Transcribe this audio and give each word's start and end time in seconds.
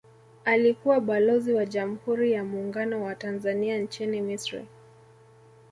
Alikuwa 0.45 0.99
Balozi 0.99 1.53
wa 1.53 1.65
Jamhuri 1.65 2.31
ya 2.31 2.43
Muungano 2.43 3.03
wa 3.03 3.15
Tanzania 3.15 3.77
nchini 3.77 4.21
Misri 4.21 4.65